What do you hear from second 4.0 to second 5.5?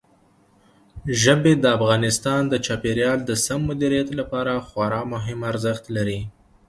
لپاره خورا مهم